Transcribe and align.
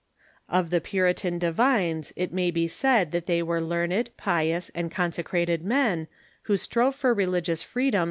Of 0.49 0.71
the 0.71 0.81
Puritan 0.81 1.37
divines 1.37 2.11
it 2.15 2.33
may 2.33 2.49
be 2.49 2.67
said 2.67 3.11
that 3.11 3.27
they 3.27 3.41
Avere 3.43 3.61
learned, 3.61 4.09
pious, 4.17 4.69
and 4.73 4.89
consecrated 4.89 5.63
men, 5.63 6.07
who 6.49 6.57
strove 6.57 6.95
for 6.95 7.13
religious 7.13 7.61
freedom„. 7.61 7.99